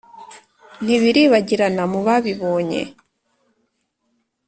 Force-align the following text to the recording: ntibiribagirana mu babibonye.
ntibiribagirana 0.83 1.83
mu 1.91 1.99
babibonye. 2.07 2.81